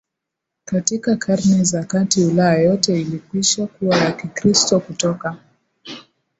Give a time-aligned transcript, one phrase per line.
[0.65, 5.37] Katika Karne za Kati Ulaya yote ilikwisha kuwa ya Kikristo Kutoka